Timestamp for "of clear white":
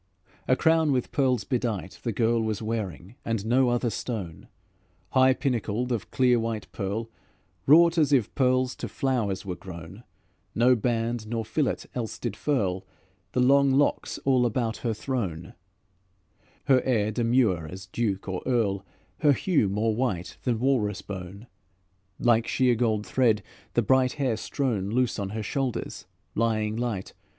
5.91-6.65